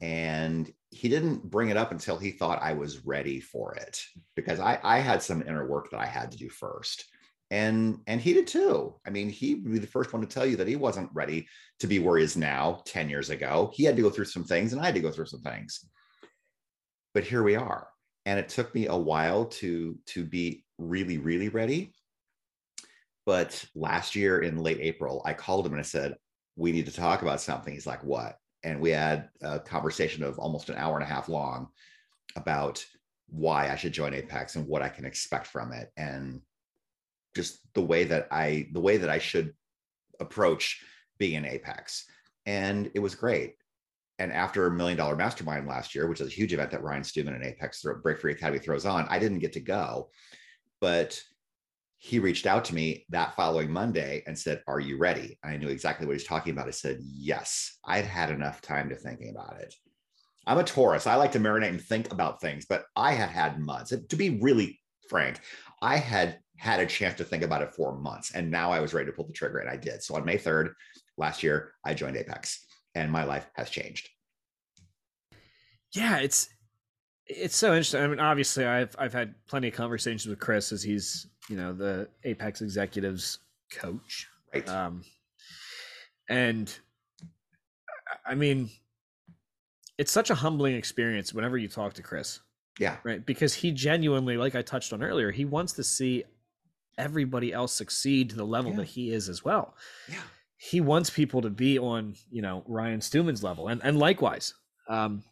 And 0.00 0.70
he 0.90 1.08
didn't 1.08 1.48
bring 1.48 1.68
it 1.70 1.76
up 1.76 1.92
until 1.92 2.18
he 2.18 2.32
thought 2.32 2.62
I 2.62 2.72
was 2.72 3.06
ready 3.06 3.40
for 3.40 3.74
it 3.74 4.02
because 4.34 4.58
I, 4.58 4.78
I 4.82 4.98
had 4.98 5.22
some 5.22 5.42
inner 5.42 5.66
work 5.66 5.90
that 5.90 6.00
I 6.00 6.06
had 6.06 6.32
to 6.32 6.38
do 6.38 6.48
first. 6.48 7.04
and 7.50 7.98
and 8.06 8.20
he 8.20 8.32
did 8.32 8.46
too 8.46 8.94
i 9.06 9.10
mean 9.10 9.28
he 9.28 9.56
would 9.56 9.72
be 9.72 9.78
the 9.78 9.86
first 9.86 10.12
one 10.12 10.22
to 10.22 10.28
tell 10.28 10.46
you 10.46 10.56
that 10.56 10.68
he 10.68 10.76
wasn't 10.76 11.10
ready 11.12 11.46
to 11.80 11.86
be 11.88 11.98
where 11.98 12.16
he 12.18 12.24
is 12.24 12.36
now 12.36 12.80
10 12.86 13.10
years 13.10 13.30
ago 13.30 13.70
he 13.74 13.82
had 13.84 13.96
to 13.96 14.02
go 14.02 14.10
through 14.10 14.24
some 14.24 14.44
things 14.44 14.72
and 14.72 14.80
i 14.80 14.86
had 14.86 14.94
to 14.94 15.00
go 15.00 15.10
through 15.10 15.26
some 15.26 15.40
things 15.40 15.84
but 17.14 17.24
here 17.24 17.42
we 17.42 17.56
are. 17.56 17.88
And 18.26 18.38
it 18.38 18.48
took 18.48 18.74
me 18.74 18.86
a 18.86 18.96
while 18.96 19.46
to 19.46 19.98
to 20.06 20.24
be 20.24 20.64
really 20.78 21.18
really 21.18 21.48
ready. 21.48 21.92
But 23.26 23.64
last 23.74 24.16
year 24.16 24.40
in 24.40 24.56
late 24.58 24.78
april 24.80 25.22
i 25.24 25.32
called 25.32 25.66
him 25.66 25.72
and 25.72 25.80
i 25.80 25.84
said 25.84 26.16
we 26.56 26.72
need 26.72 26.86
to 26.86 26.92
talk 26.92 27.22
about 27.22 27.40
something. 27.40 27.72
He's 27.72 27.86
like 27.86 28.02
what? 28.04 28.36
And 28.64 28.80
we 28.80 28.90
had 28.90 29.30
a 29.40 29.58
conversation 29.58 30.22
of 30.22 30.38
almost 30.38 30.68
an 30.68 30.76
hour 30.76 30.96
and 30.96 31.04
a 31.04 31.12
half 31.12 31.28
long 31.28 31.68
about 32.36 32.84
why 33.28 33.70
i 33.70 33.76
should 33.76 33.92
join 33.92 34.14
apex 34.14 34.56
and 34.56 34.66
what 34.66 34.82
i 34.82 34.88
can 34.88 35.04
expect 35.04 35.46
from 35.46 35.72
it. 35.72 35.90
And 35.96 36.42
just 37.34 37.60
the 37.74 37.82
way 37.82 38.04
that 38.04 38.28
I 38.30 38.68
the 38.72 38.80
way 38.80 38.96
that 38.96 39.10
I 39.10 39.18
should 39.18 39.54
approach 40.18 40.82
being 41.18 41.36
an 41.36 41.46
Apex. 41.46 42.04
And 42.46 42.90
it 42.94 43.00
was 43.00 43.14
great. 43.14 43.54
And 44.20 44.30
after 44.32 44.66
a 44.66 44.70
million 44.70 44.98
dollar 44.98 45.16
mastermind 45.16 45.66
last 45.66 45.94
year, 45.94 46.06
which 46.06 46.20
is 46.20 46.28
a 46.28 46.30
huge 46.30 46.52
event 46.52 46.70
that 46.72 46.82
Ryan 46.82 47.02
Stewman 47.02 47.34
and 47.34 47.42
Apex 47.42 47.84
Break 48.02 48.20
Free 48.20 48.32
Academy 48.32 48.58
throws 48.58 48.84
on, 48.84 49.06
I 49.08 49.18
didn't 49.18 49.38
get 49.38 49.54
to 49.54 49.60
go. 49.60 50.10
But 50.78 51.20
he 51.96 52.18
reached 52.18 52.46
out 52.46 52.66
to 52.66 52.74
me 52.74 53.06
that 53.08 53.34
following 53.34 53.70
Monday 53.70 54.22
and 54.26 54.38
said, 54.38 54.62
Are 54.68 54.78
you 54.78 54.98
ready? 54.98 55.38
I 55.42 55.56
knew 55.56 55.68
exactly 55.68 56.06
what 56.06 56.12
he's 56.12 56.24
talking 56.24 56.52
about. 56.52 56.68
I 56.68 56.72
said, 56.72 56.98
Yes, 57.00 57.78
I'd 57.84 58.04
had 58.04 58.30
enough 58.30 58.60
time 58.60 58.90
to 58.90 58.94
thinking 58.94 59.30
about 59.30 59.58
it. 59.60 59.74
I'm 60.46 60.58
a 60.58 60.64
Taurus. 60.64 61.06
I 61.06 61.14
like 61.14 61.32
to 61.32 61.40
marinate 61.40 61.70
and 61.70 61.80
think 61.80 62.12
about 62.12 62.42
things, 62.42 62.66
but 62.66 62.84
I 62.94 63.12
had 63.12 63.30
had 63.30 63.58
months. 63.58 63.90
To 63.90 64.16
be 64.16 64.38
really 64.40 64.80
frank, 65.08 65.40
I 65.80 65.96
had 65.96 66.40
had 66.58 66.80
a 66.80 66.86
chance 66.86 67.16
to 67.16 67.24
think 67.24 67.42
about 67.42 67.62
it 67.62 67.74
for 67.74 67.96
months. 67.98 68.32
And 68.34 68.50
now 68.50 68.70
I 68.70 68.80
was 68.80 68.92
ready 68.92 69.06
to 69.06 69.12
pull 69.12 69.26
the 69.26 69.32
trigger 69.32 69.58
and 69.58 69.70
I 69.70 69.76
did. 69.76 70.02
So 70.02 70.14
on 70.16 70.26
May 70.26 70.36
3rd 70.36 70.72
last 71.16 71.42
year, 71.42 71.72
I 71.86 71.94
joined 71.94 72.18
Apex 72.18 72.66
and 72.94 73.10
my 73.10 73.24
life 73.24 73.46
has 73.54 73.70
changed. 73.70 74.08
Yeah, 75.94 76.18
it's 76.18 76.48
it's 77.26 77.56
so 77.56 77.68
interesting. 77.68 78.02
I 78.02 78.06
mean, 78.08 78.20
obviously 78.20 78.64
I've 78.64 78.94
I've 78.98 79.12
had 79.12 79.34
plenty 79.46 79.68
of 79.68 79.74
conversations 79.74 80.26
with 80.26 80.38
Chris 80.38 80.72
as 80.72 80.82
he's, 80.82 81.26
you 81.48 81.56
know, 81.56 81.72
the 81.72 82.08
Apex 82.24 82.60
executives 82.60 83.38
coach. 83.72 84.28
Right. 84.52 84.68
Um 84.68 85.02
and 86.28 86.72
I 88.26 88.34
mean, 88.34 88.70
it's 89.98 90.12
such 90.12 90.30
a 90.30 90.34
humbling 90.34 90.74
experience 90.74 91.34
whenever 91.34 91.58
you 91.58 91.68
talk 91.68 91.94
to 91.94 92.02
Chris. 92.02 92.40
Yeah. 92.78 92.96
Right. 93.04 93.24
Because 93.24 93.52
he 93.52 93.72
genuinely, 93.72 94.36
like 94.36 94.54
I 94.54 94.62
touched 94.62 94.92
on 94.92 95.02
earlier, 95.02 95.30
he 95.30 95.44
wants 95.44 95.74
to 95.74 95.84
see 95.84 96.24
everybody 96.96 97.52
else 97.52 97.72
succeed 97.72 98.30
to 98.30 98.36
the 98.36 98.44
level 98.44 98.70
yeah. 98.70 98.78
that 98.78 98.86
he 98.86 99.12
is 99.12 99.28
as 99.28 99.44
well. 99.44 99.74
Yeah. 100.08 100.22
He 100.62 100.82
wants 100.82 101.08
people 101.08 101.40
to 101.40 101.48
be 101.48 101.78
on, 101.78 102.14
you 102.30 102.42
know, 102.42 102.62
Ryan 102.66 103.00
Stewman's 103.00 103.42
level 103.42 103.68
and, 103.68 103.80
and 103.82 103.98
likewise. 103.98 104.52
Um, 104.90 105.24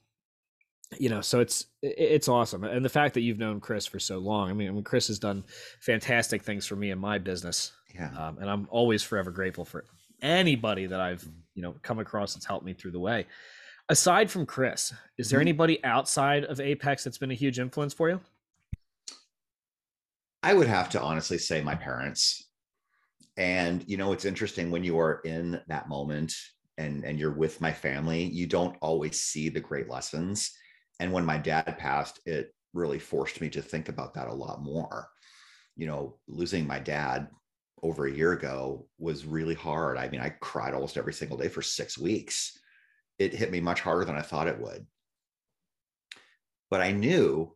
you 0.99 1.11
know, 1.11 1.21
so 1.21 1.41
it's 1.41 1.67
it's 1.83 2.29
awesome, 2.29 2.65
and 2.65 2.83
the 2.83 2.89
fact 2.89 3.13
that 3.13 3.21
you've 3.21 3.39
known 3.39 3.61
Chris 3.61 3.87
for 3.87 3.99
so 3.99 4.17
long. 4.17 4.49
I 4.49 4.55
mean, 4.55 4.69
I 4.69 4.71
mean 4.71 4.85
Chris 4.85 5.09
has 5.09 5.19
done 5.19 5.45
fantastic 5.81 6.43
things 6.43 6.65
for 6.65 6.77
me 6.77 6.93
in 6.93 6.99
my 6.99 7.19
business, 7.19 7.73
yeah. 7.95 8.11
Um, 8.17 8.39
and 8.39 8.49
I'm 8.49 8.67
always 8.71 9.03
forever 9.03 9.31
grateful 9.31 9.67
for 9.67 9.85
anybody 10.23 10.87
that 10.87 10.99
I've 10.99 11.21
mm-hmm. 11.21 11.41
you 11.55 11.63
know 11.63 11.75
come 11.83 11.99
across 11.99 12.33
that's 12.33 12.47
helped 12.47 12.65
me 12.65 12.73
through 12.73 12.93
the 12.93 13.01
way. 13.01 13.27
Aside 13.91 14.31
from 14.31 14.47
Chris, 14.47 14.95
is 15.19 15.29
there 15.29 15.41
mm-hmm. 15.41 15.49
anybody 15.49 15.85
outside 15.85 16.45
of 16.45 16.59
Apex 16.59 17.05
that's 17.05 17.19
been 17.19 17.33
a 17.33 17.35
huge 17.35 17.59
influence 17.59 17.93
for 17.93 18.09
you? 18.09 18.21
I 20.43 20.55
would 20.55 20.69
have 20.69 20.89
to 20.91 21.03
honestly 21.03 21.37
say 21.37 21.61
my 21.61 21.75
parents. 21.75 22.48
And 23.39 23.85
you 23.87 23.97
know, 23.97 24.13
it's 24.13 24.25
interesting 24.27 24.71
when 24.71 24.85
you 24.85 24.99
are 24.99 25.21
in 25.25 25.61
that 25.69 25.89
moment 25.89 26.35
and 26.77 27.05
and 27.05 27.19
you're 27.19 27.33
with 27.33 27.61
my 27.61 27.73
family, 27.73 28.25
you 28.25 28.47
don't 28.47 28.77
always 28.83 29.21
see 29.21 29.49
the 29.49 29.61
great 29.61 29.89
lessons. 29.89 30.53
And 31.01 31.13
when 31.13 31.25
my 31.25 31.39
dad 31.39 31.79
passed, 31.79 32.21
it 32.27 32.53
really 32.75 32.99
forced 32.99 33.41
me 33.41 33.49
to 33.51 33.63
think 33.63 33.89
about 33.89 34.13
that 34.15 34.29
a 34.29 34.35
lot 34.35 34.63
more. 34.63 35.09
You 35.77 35.87
know, 35.87 36.19
losing 36.27 36.67
my 36.67 36.81
dad 36.81 37.29
over 37.83 38.07
a 38.07 38.13
year 38.13 38.33
ago 38.33 38.89
was 38.99 39.25
really 39.25 39.55
hard. 39.55 39.97
I 39.97 40.09
mean, 40.09 40.21
I 40.21 40.31
cried 40.31 40.75
almost 40.75 40.97
every 40.97 41.13
single 41.13 41.39
day 41.39 41.49
for 41.49 41.63
6 41.63 41.97
weeks. 41.99 42.59
It 43.21 43.33
hit 43.33 43.53
me 43.53 43.61
much 43.61 43.81
harder 43.81 44.05
than 44.05 44.17
I 44.17 44.23
thought 44.23 44.49
it 44.49 44.61
would. 44.61 44.85
But 46.71 46.81
I 46.81 46.91
knew 46.91 47.55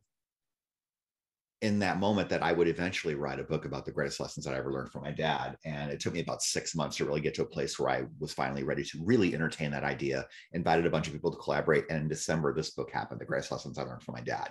in 1.63 1.79
that 1.79 2.01
moment 2.01 2.29
that 2.29 2.43
I 2.43 2.53
would 2.53 2.67
eventually 2.67 3.15
write 3.15 3.39
a 3.39 3.45
book 3.45 3.65
about 3.65 3.85
the 3.85 3.93
greatest 3.93 4.19
lessons 4.19 4.45
that 4.45 4.53
I 4.53 4.59
ever 4.59 4.73
learned 4.73 4.91
from 4.91 5.05
my 5.05 5.13
dad. 5.13 5.57
And 5.65 5.93
it 5.93 6.01
took 6.01 6.13
me 6.13 6.21
about 6.21 6.43
six 6.43 6.75
months 6.75 6.97
to 6.97 7.05
really 7.05 7.21
get 7.21 7.35
to 7.35 7.43
a 7.43 7.47
place 7.47 7.79
where 7.79 7.89
I 7.89 8.03
was 8.19 8.33
finally 8.33 8.65
ready 8.65 8.83
to 8.83 8.99
really 9.01 9.33
entertain 9.33 9.71
that 9.71 9.85
idea, 9.85 10.27
invited 10.53 10.87
a 10.87 10.91
bunch 10.91 11.07
of 11.07 11.13
people 11.13 11.31
to 11.31 11.39
collaborate. 11.39 11.85
And 11.89 12.03
in 12.03 12.09
December, 12.09 12.53
this 12.53 12.71
book 12.71 12.91
happened 12.91 13.21
The 13.21 13.25
Greatest 13.25 13.53
Lessons 13.53 13.79
I 13.79 13.85
Learned 13.85 14.03
from 14.03 14.15
My 14.15 14.21
Dad. 14.21 14.51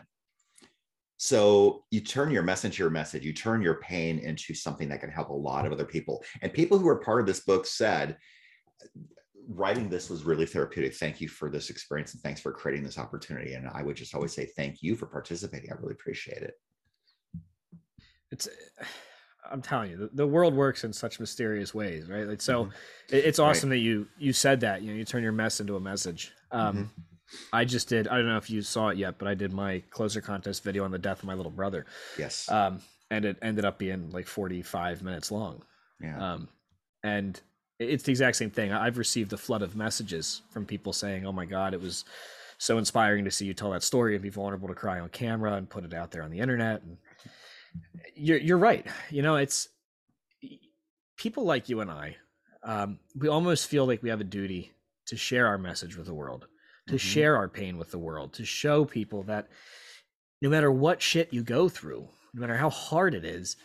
So 1.18 1.84
you 1.92 2.00
turn 2.00 2.32
your 2.32 2.44
mess 2.44 2.64
into 2.64 2.82
your 2.82 2.90
message, 2.90 3.26
you 3.26 3.34
turn 3.34 3.62
your 3.62 3.76
pain 3.76 4.18
into 4.18 4.54
something 4.54 4.88
that 4.88 5.02
can 5.02 5.12
help 5.12 5.30
a 5.30 5.34
lot 5.34 5.66
of 5.66 5.74
other 5.74 5.86
people. 5.86 6.24
And 6.42 6.54
people 6.54 6.80
who 6.80 6.88
are 6.88 7.00
part 7.00 7.20
of 7.20 7.28
this 7.28 7.42
book 7.42 7.68
said, 7.68 8.18
writing 9.50 9.90
this 9.90 10.10
was 10.10 10.24
really 10.24 10.46
therapeutic. 10.46 10.96
Thank 10.96 11.20
you 11.20 11.28
for 11.28 11.50
this 11.50 11.70
experience 11.70 12.14
and 12.14 12.24
thanks 12.24 12.40
for 12.40 12.54
creating 12.54 12.86
this 12.86 12.98
opportunity. 12.98 13.54
And 13.56 13.70
I 13.74 13.84
would 13.84 13.98
just 13.98 14.16
always 14.16 14.34
say 14.34 14.46
thank 14.46 14.82
you 14.82 14.96
for 14.96 15.08
participating. 15.08 15.70
I 15.72 15.76
really 15.76 15.94
appreciate 15.94 16.42
it 16.42 16.54
it's 18.32 18.48
i'm 19.52 19.62
telling 19.62 19.92
you 19.92 19.98
the, 19.98 20.10
the 20.14 20.28
world 20.28 20.54
works 20.54 20.84
in 20.84 20.94
such 20.94 21.20
mysterious 21.20 21.74
ways 21.74 22.10
right? 22.10 22.28
Like 22.28 22.42
so 22.42 22.66
mm-hmm. 22.66 23.16
it, 23.16 23.26
it's 23.26 23.40
awesome 23.40 23.70
right. 23.70 23.76
that 23.76 23.82
you 23.82 24.08
you 24.18 24.34
said 24.34 24.62
that 24.62 24.82
you 24.82 24.92
know 24.92 24.98
you 24.98 25.06
turn 25.06 25.24
your 25.24 25.32
mess 25.32 25.60
into 25.60 25.76
a 25.76 25.80
message. 25.80 26.32
Um 26.52 26.76
mm-hmm. 26.76 26.86
i 27.54 27.66
just 27.66 27.90
did 27.90 28.08
i 28.08 28.18
don't 28.18 28.28
know 28.28 28.38
if 28.38 28.50
you 28.50 28.62
saw 28.62 28.90
it 28.90 28.98
yet 28.98 29.18
but 29.18 29.28
i 29.28 29.34
did 29.34 29.54
my 29.54 29.82
closer 29.90 30.22
contest 30.22 30.64
video 30.64 30.84
on 30.84 30.92
the 30.92 31.00
death 31.00 31.20
of 31.20 31.26
my 31.26 31.34
little 31.34 31.52
brother. 31.52 31.86
Yes. 32.18 32.50
Um 32.50 32.82
and 33.10 33.26
it 33.26 33.38
ended 33.42 33.66
up 33.66 33.78
being 33.78 34.10
like 34.12 34.26
45 34.26 35.04
minutes 35.04 35.32
long. 35.32 35.64
Yeah. 36.02 36.34
Um 36.34 36.48
and 37.04 37.40
it's 37.80 38.04
the 38.04 38.12
exact 38.12 38.38
same 38.38 38.52
thing. 38.52 38.72
I've 38.72 39.00
received 39.00 39.34
a 39.34 39.38
flood 39.38 39.64
of 39.64 39.76
messages 39.76 40.44
from 40.52 40.66
people 40.66 40.94
saying 40.94 41.26
oh 41.26 41.32
my 41.32 41.46
god 41.46 41.74
it 41.74 41.82
was 41.82 42.06
so 42.62 42.78
inspiring 42.78 43.26
to 43.26 43.32
see 43.32 43.46
you 43.48 43.56
tell 43.56 43.72
that 43.72 43.82
story 43.82 44.14
and 44.14 44.22
be 44.22 44.30
vulnerable 44.30 44.68
to 44.68 44.76
cry 44.76 45.00
on 45.00 45.10
camera 45.10 45.54
and 45.54 45.68
put 45.68 45.84
it 45.84 45.96
out 45.96 46.12
there 46.12 46.22
on 46.22 46.30
the 46.30 46.40
internet 46.40 46.84
and 46.84 46.98
you're 48.16 48.38
you're 48.38 48.58
right. 48.58 48.86
You 49.10 49.22
know, 49.22 49.36
it's 49.36 49.68
people 51.18 51.44
like 51.44 51.70
you 51.70 51.82
and 51.82 51.92
I. 51.92 52.18
Um, 52.64 53.00
we 53.16 53.28
almost 53.28 53.68
feel 53.68 53.86
like 53.86 54.04
we 54.04 54.10
have 54.10 54.22
a 54.22 54.26
duty 54.26 54.72
to 55.08 55.18
share 55.18 55.48
our 55.48 55.58
message 55.58 55.98
with 55.98 56.06
the 56.06 56.14
world, 56.14 56.48
to 56.88 56.94
mm-hmm. 56.94 56.98
share 56.98 57.36
our 57.36 57.50
pain 57.50 57.78
with 57.78 57.92
the 57.92 57.98
world, 57.98 58.34
to 58.34 58.46
show 58.46 58.86
people 58.86 59.24
that 59.24 59.48
no 60.42 60.50
matter 60.50 60.72
what 60.72 61.02
shit 61.02 61.34
you 61.34 61.44
go 61.44 61.70
through, 61.70 62.08
no 62.34 62.42
matter 62.42 62.56
how 62.56 62.70
hard 62.70 63.16
it 63.16 63.26
is, 63.26 63.58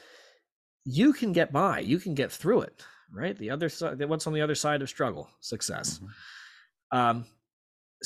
you 0.84 1.12
can 1.12 1.32
get 1.32 1.52
by. 1.52 1.80
You 1.80 1.98
can 1.98 2.14
get 2.14 2.32
through 2.32 2.62
it. 2.62 2.84
Right. 3.12 3.38
The 3.38 3.50
other 3.50 3.68
side. 3.68 4.02
What's 4.04 4.26
on 4.26 4.32
the 4.32 4.40
other 4.40 4.54
side 4.54 4.82
of 4.82 4.88
struggle? 4.88 5.28
Success. 5.40 5.98
Mm-hmm. 5.98 6.98
Um, 6.98 7.24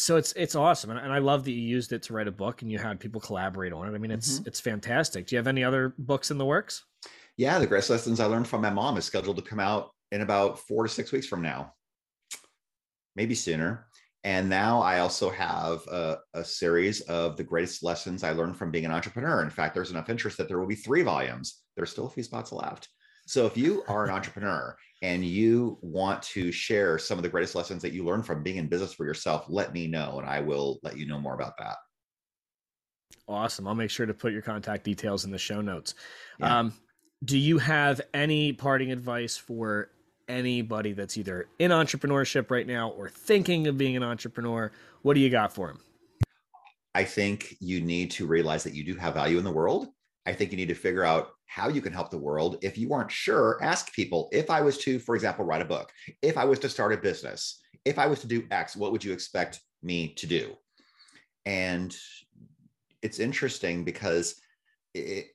so 0.00 0.16
it's 0.16 0.32
it's 0.32 0.54
awesome 0.54 0.90
and, 0.90 0.98
and, 0.98 1.12
i 1.12 1.18
love 1.18 1.44
that 1.44 1.52
you 1.52 1.60
used 1.60 1.92
it 1.92 2.02
to 2.02 2.12
write 2.12 2.28
a 2.28 2.32
book 2.32 2.62
and 2.62 2.70
you 2.70 2.78
had 2.78 2.98
people 2.98 3.20
collaborate 3.20 3.72
on 3.72 3.86
it. 3.86 3.94
I 3.94 3.98
mean 3.98 4.10
it's 4.10 4.38
mm-hmm. 4.38 4.48
it's 4.48 4.60
fantastic. 4.60 5.26
Do 5.26 5.34
you 5.34 5.38
have 5.38 5.46
any 5.46 5.62
other 5.62 5.94
books 5.98 6.30
in 6.30 6.38
the 6.38 6.44
works? 6.44 6.84
Yeah 7.36 7.58
the 7.58 7.66
greatest 7.66 7.90
lessons 7.90 8.20
i 8.20 8.26
learned 8.26 8.48
from 8.48 8.62
my 8.62 8.70
mom 8.70 8.96
is 8.96 9.04
scheduled 9.04 9.36
to 9.36 9.42
come 9.42 9.60
out 9.60 9.90
in 10.12 10.22
about 10.22 10.58
four 10.60 10.82
to 10.82 10.88
six 10.88 11.12
weeks 11.12 11.26
from 11.26 11.42
now. 11.42 11.74
Maybe 13.16 13.34
sooner. 13.34 13.86
And 14.24 14.48
now 14.48 14.80
i 14.80 15.00
also 15.00 15.30
have 15.30 15.86
a, 15.86 16.18
a 16.34 16.44
series 16.44 17.02
of 17.02 17.36
the 17.36 17.44
greatest 17.44 17.82
lessons 17.82 18.24
i 18.24 18.32
learned 18.32 18.56
from 18.56 18.70
being 18.70 18.86
an 18.86 18.92
entrepreneur. 18.92 19.42
In 19.42 19.50
fact 19.50 19.74
there's 19.74 19.90
enough 19.90 20.10
interest 20.10 20.38
that 20.38 20.48
there 20.48 20.58
will 20.58 20.66
be 20.66 20.74
three 20.74 21.02
volumes. 21.02 21.62
There's 21.76 21.90
still 21.90 22.06
a 22.06 22.10
few 22.10 22.22
spots 22.22 22.52
left. 22.52 22.88
So 23.26 23.46
if 23.46 23.56
you 23.56 23.84
are 23.86 24.04
an 24.04 24.10
entrepreneur 24.18 24.76
and 25.02 25.24
you 25.24 25.78
want 25.80 26.22
to 26.22 26.52
share 26.52 26.98
some 26.98 27.18
of 27.18 27.22
the 27.22 27.28
greatest 27.28 27.54
lessons 27.54 27.82
that 27.82 27.92
you 27.92 28.04
learned 28.04 28.26
from 28.26 28.42
being 28.42 28.56
in 28.56 28.68
business 28.68 28.92
for 28.92 29.06
yourself, 29.06 29.46
let 29.48 29.72
me 29.72 29.86
know 29.86 30.18
and 30.18 30.28
I 30.28 30.40
will 30.40 30.78
let 30.82 30.96
you 30.96 31.06
know 31.06 31.18
more 31.18 31.34
about 31.34 31.56
that. 31.58 31.76
Awesome. 33.26 33.66
I'll 33.66 33.74
make 33.74 33.90
sure 33.90 34.06
to 34.06 34.14
put 34.14 34.32
your 34.32 34.42
contact 34.42 34.84
details 34.84 35.24
in 35.24 35.30
the 35.30 35.38
show 35.38 35.60
notes. 35.60 35.94
Yeah. 36.38 36.58
Um, 36.58 36.72
do 37.24 37.38
you 37.38 37.58
have 37.58 38.00
any 38.12 38.52
parting 38.52 38.92
advice 38.92 39.36
for 39.36 39.90
anybody 40.28 40.92
that's 40.92 41.16
either 41.16 41.48
in 41.58 41.70
entrepreneurship 41.70 42.50
right 42.50 42.66
now 42.66 42.90
or 42.90 43.08
thinking 43.08 43.66
of 43.66 43.78
being 43.78 43.96
an 43.96 44.02
entrepreneur? 44.02 44.72
What 45.02 45.14
do 45.14 45.20
you 45.20 45.30
got 45.30 45.52
for 45.52 45.68
them? 45.68 45.80
I 46.94 47.04
think 47.04 47.56
you 47.60 47.80
need 47.80 48.10
to 48.12 48.26
realize 48.26 48.64
that 48.64 48.74
you 48.74 48.84
do 48.84 48.94
have 48.96 49.14
value 49.14 49.38
in 49.38 49.44
the 49.44 49.50
world. 49.50 49.88
I 50.30 50.34
think 50.34 50.52
you 50.52 50.56
need 50.56 50.68
to 50.68 50.74
figure 50.74 51.04
out 51.04 51.32
how 51.46 51.68
you 51.68 51.82
can 51.82 51.92
help 51.92 52.10
the 52.10 52.18
world. 52.18 52.58
If 52.62 52.78
you 52.78 52.92
aren't 52.92 53.10
sure, 53.10 53.58
ask 53.60 53.92
people. 53.92 54.28
If 54.32 54.48
I 54.48 54.60
was 54.60 54.78
to, 54.78 55.00
for 55.00 55.16
example, 55.16 55.44
write 55.44 55.60
a 55.60 55.64
book, 55.64 55.90
if 56.22 56.38
I 56.38 56.44
was 56.44 56.60
to 56.60 56.68
start 56.68 56.92
a 56.92 56.96
business, 56.96 57.60
if 57.84 57.98
I 57.98 58.06
was 58.06 58.20
to 58.20 58.28
do 58.28 58.46
X, 58.50 58.76
what 58.76 58.92
would 58.92 59.04
you 59.04 59.12
expect 59.12 59.60
me 59.82 60.14
to 60.14 60.26
do? 60.26 60.56
And 61.46 61.96
it's 63.02 63.18
interesting 63.18 63.84
because 63.84 64.40
it, 64.94 65.26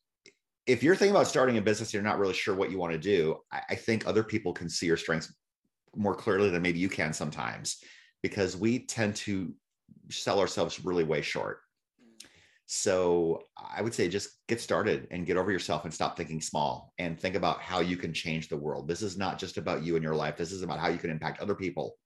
if 0.66 0.82
you're 0.82 0.96
thinking 0.96 1.16
about 1.16 1.28
starting 1.28 1.58
a 1.58 1.62
business, 1.62 1.94
you're 1.94 2.02
not 2.02 2.20
really 2.20 2.34
sure 2.34 2.56
what 2.56 2.72
you 2.72 2.78
want 2.78 2.94
to 2.94 2.98
do. 2.98 3.38
I, 3.52 3.62
I 3.72 3.76
think 3.76 4.08
other 4.08 4.24
people 4.24 4.54
can 4.54 4.70
see 4.70 4.86
your 4.86 4.98
strengths 4.98 5.34
more 5.94 6.16
clearly 6.16 6.50
than 6.50 6.62
maybe 6.62 6.80
you 6.80 6.90
can 6.90 7.12
sometimes, 7.12 7.84
because 8.24 8.56
we 8.56 8.86
tend 8.86 9.16
to 9.18 9.54
sell 10.10 10.40
ourselves 10.40 10.86
really 10.86 11.04
way 11.04 11.22
short. 11.22 11.60
So 12.68 13.44
I 13.56 13.82
would 13.82 13.94
say 13.94 14.10
just 14.10 14.30
get 14.48 14.60
started 14.60 15.08
and 15.12 15.26
get 15.26 15.38
over 15.38 15.52
yourself 15.52 15.86
and 15.86 15.94
stop 15.94 16.18
thinking 16.18 16.42
small 16.42 16.94
and 16.98 17.20
think 17.20 17.36
about 17.36 17.62
how 17.62 17.80
you 17.80 17.96
can 17.96 18.14
change 18.14 18.50
the 18.50 18.58
world. 18.58 18.88
This 18.88 19.04
is 19.04 19.18
not 19.18 19.38
just 19.38 19.58
about 19.58 19.84
you 19.84 19.96
and 19.96 20.04
your 20.04 20.16
life. 20.16 20.36
This 20.36 20.52
is 20.52 20.64
about 20.64 20.80
how 20.80 20.88
you 20.88 20.98
can 20.98 21.12
impact 21.12 21.42
other 21.42 21.56
people. 21.56 21.98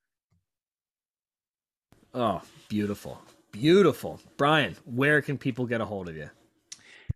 Oh, 2.13 2.41
beautiful. 2.67 3.21
Beautiful. 3.51 4.19
Brian, 4.37 4.75
where 4.85 5.21
can 5.21 5.37
people 5.37 5.65
get 5.65 5.81
a 5.81 5.85
hold 5.85 6.09
of 6.09 6.17
you? 6.17 6.29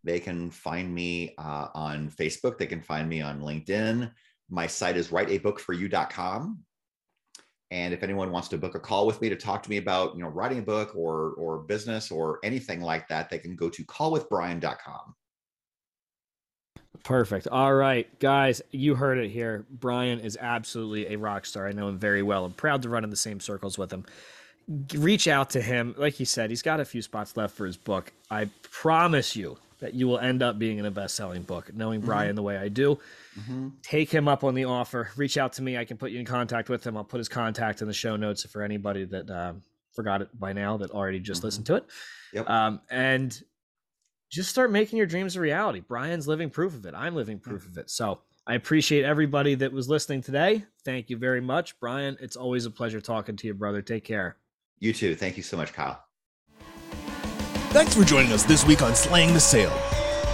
They 0.03 0.19
can 0.19 0.49
find 0.49 0.93
me 0.93 1.33
uh, 1.37 1.67
on 1.73 2.09
Facebook. 2.09 2.57
They 2.57 2.65
can 2.65 2.81
find 2.81 3.09
me 3.09 3.21
on 3.21 3.41
LinkedIn. 3.41 4.11
My 4.49 4.67
site 4.67 4.97
is 4.97 5.09
writeabookforyou.com. 5.09 6.59
And 7.73 7.91
if 7.91 8.03
anyone 8.03 8.31
wants 8.31 8.49
to 8.49 8.57
book 8.59 8.75
a 8.75 8.79
call 8.79 9.07
with 9.07 9.19
me 9.19 9.29
to 9.29 9.35
talk 9.35 9.63
to 9.63 9.69
me 9.69 9.77
about, 9.77 10.15
you 10.15 10.21
know, 10.21 10.29
writing 10.29 10.59
a 10.59 10.61
book 10.61 10.95
or 10.95 11.31
or 11.31 11.57
business 11.57 12.11
or 12.11 12.39
anything 12.43 12.81
like 12.81 13.07
that, 13.07 13.31
they 13.31 13.39
can 13.39 13.55
go 13.55 13.67
to 13.67 13.83
callwithbrian.com. 13.83 15.15
Perfect. 17.03 17.47
All 17.47 17.73
right, 17.73 18.07
guys, 18.19 18.61
you 18.69 18.93
heard 18.93 19.17
it 19.17 19.31
here. 19.31 19.65
Brian 19.71 20.19
is 20.19 20.37
absolutely 20.39 21.15
a 21.15 21.17
rock 21.17 21.47
star. 21.47 21.67
I 21.67 21.71
know 21.71 21.87
him 21.89 21.97
very 21.97 22.21
well. 22.21 22.45
I'm 22.45 22.53
proud 22.53 22.83
to 22.83 22.89
run 22.89 23.03
in 23.03 23.09
the 23.09 23.15
same 23.15 23.39
circles 23.39 23.75
with 23.75 23.91
him. 23.91 24.05
Reach 24.93 25.27
out 25.27 25.49
to 25.49 25.61
him. 25.61 25.95
Like 25.97 26.13
he 26.13 26.25
said, 26.25 26.51
he's 26.51 26.61
got 26.61 26.79
a 26.79 26.85
few 26.85 27.01
spots 27.01 27.35
left 27.35 27.57
for 27.57 27.65
his 27.65 27.75
book. 27.75 28.13
I 28.29 28.51
promise 28.61 29.35
you, 29.35 29.57
that 29.83 29.93
you 29.93 30.07
will 30.07 30.17
end 30.17 30.41
up 30.41 30.57
being 30.57 30.77
in 30.77 30.85
a 30.85 30.91
best-selling 30.91 31.41
book. 31.41 31.69
Knowing 31.75 31.99
mm-hmm. 31.99 32.07
Brian 32.07 32.35
the 32.37 32.41
way 32.41 32.55
I 32.55 32.69
do, 32.69 32.97
mm-hmm. 33.37 33.67
take 33.81 34.09
him 34.09 34.29
up 34.29 34.45
on 34.45 34.55
the 34.55 34.63
offer. 34.63 35.09
Reach 35.17 35.37
out 35.37 35.51
to 35.53 35.61
me. 35.61 35.77
I 35.77 35.83
can 35.83 35.97
put 35.97 36.11
you 36.11 36.19
in 36.19 36.25
contact 36.25 36.69
with 36.69 36.87
him. 36.87 36.95
I'll 36.95 37.03
put 37.03 37.17
his 37.17 37.27
contact 37.27 37.81
in 37.81 37.89
the 37.89 37.93
show 37.93 38.15
notes 38.15 38.45
for 38.45 38.61
anybody 38.61 39.03
that 39.03 39.29
um, 39.29 39.61
forgot 39.93 40.21
it 40.21 40.29
by 40.39 40.53
now 40.53 40.77
that 40.77 40.91
already 40.91 41.19
just 41.19 41.39
mm-hmm. 41.39 41.47
listened 41.47 41.65
to 41.65 41.75
it. 41.75 41.85
Yep. 42.31 42.49
Um, 42.49 42.79
and 42.89 43.43
just 44.31 44.49
start 44.49 44.71
making 44.71 44.95
your 44.95 45.05
dreams 45.05 45.35
a 45.35 45.41
reality. 45.41 45.81
Brian's 45.81 46.29
living 46.29 46.49
proof 46.49 46.73
of 46.75 46.85
it. 46.85 46.93
I'm 46.95 47.13
living 47.13 47.37
proof 47.37 47.67
of 47.67 47.77
it. 47.77 47.89
So 47.89 48.21
I 48.47 48.53
appreciate 48.53 49.03
everybody 49.03 49.55
that 49.55 49.73
was 49.73 49.89
listening 49.89 50.21
today. 50.21 50.63
Thank 50.85 51.09
you 51.09 51.17
very 51.17 51.41
much, 51.41 51.77
Brian. 51.81 52.15
It's 52.21 52.37
always 52.37 52.65
a 52.65 52.71
pleasure 52.71 53.01
talking 53.01 53.35
to 53.35 53.47
you, 53.47 53.53
brother. 53.53 53.81
Take 53.81 54.05
care. 54.05 54.37
You 54.79 54.93
too. 54.93 55.13
Thank 55.13 55.35
you 55.35 55.43
so 55.43 55.57
much, 55.57 55.73
Kyle. 55.73 56.01
Thanks 57.73 57.95
for 57.95 58.03
joining 58.03 58.31
us 58.33 58.43
this 58.43 58.67
week 58.67 58.83
on 58.83 58.93
Slaying 58.93 59.33
the 59.33 59.39
Sale. 59.39 59.75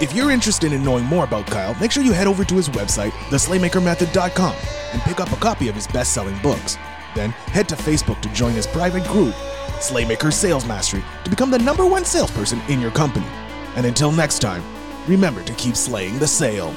If 0.01 0.13
you're 0.13 0.29
interested 0.29 0.73
in 0.73 0.83
knowing 0.83 1.05
more 1.05 1.23
about 1.23 1.47
Kyle, 1.47 1.73
make 1.75 1.89
sure 1.89 2.03
you 2.03 2.11
head 2.11 2.27
over 2.27 2.43
to 2.43 2.55
his 2.55 2.67
website, 2.67 3.11
theslaymakermethod.com, 3.29 4.55
and 4.91 5.01
pick 5.03 5.21
up 5.21 5.31
a 5.31 5.37
copy 5.37 5.69
of 5.69 5.75
his 5.75 5.87
best 5.87 6.13
selling 6.13 6.37
books. 6.39 6.77
Then 7.15 7.29
head 7.29 7.69
to 7.69 7.75
Facebook 7.75 8.19
to 8.23 8.33
join 8.33 8.51
his 8.51 8.67
private 8.67 9.05
group, 9.05 9.33
Slaymaker 9.79 10.33
Sales 10.33 10.65
Mastery, 10.65 11.01
to 11.23 11.29
become 11.29 11.49
the 11.49 11.59
number 11.59 11.85
one 11.85 12.03
salesperson 12.03 12.59
in 12.67 12.81
your 12.81 12.91
company. 12.91 13.27
And 13.77 13.85
until 13.85 14.11
next 14.11 14.39
time, 14.39 14.61
remember 15.07 15.41
to 15.41 15.53
keep 15.53 15.77
slaying 15.77 16.19
the 16.19 16.27
sale. 16.27 16.75